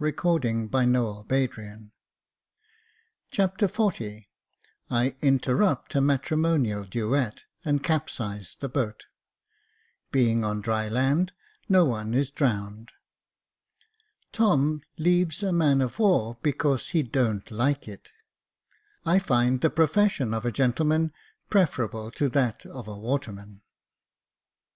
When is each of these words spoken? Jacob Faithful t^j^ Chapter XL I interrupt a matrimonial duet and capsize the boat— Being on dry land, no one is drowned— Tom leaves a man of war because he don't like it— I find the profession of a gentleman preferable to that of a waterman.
Jacob 0.00 0.40
Faithful 0.44 1.24
t^j^ 1.28 1.90
Chapter 3.32 3.66
XL 3.66 4.18
I 4.88 5.16
interrupt 5.20 5.96
a 5.96 6.00
matrimonial 6.00 6.84
duet 6.84 7.42
and 7.64 7.82
capsize 7.82 8.56
the 8.60 8.68
boat— 8.68 9.06
Being 10.12 10.44
on 10.44 10.60
dry 10.60 10.88
land, 10.88 11.32
no 11.68 11.84
one 11.86 12.14
is 12.14 12.30
drowned— 12.30 12.92
Tom 14.32 14.80
leaves 14.96 15.42
a 15.42 15.52
man 15.52 15.80
of 15.80 15.98
war 15.98 16.38
because 16.40 16.90
he 16.90 17.02
don't 17.02 17.50
like 17.50 17.88
it— 17.88 18.10
I 19.04 19.18
find 19.18 19.60
the 19.60 19.70
profession 19.70 20.32
of 20.32 20.44
a 20.46 20.52
gentleman 20.52 21.12
preferable 21.50 22.12
to 22.12 22.28
that 22.28 22.64
of 22.64 22.86
a 22.86 22.96
waterman. 22.96 23.60